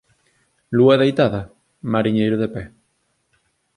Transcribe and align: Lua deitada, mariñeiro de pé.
Lua 0.77 0.95
deitada, 1.01 1.41
mariñeiro 1.93 2.37
de 2.43 2.47
pé. 2.55 2.63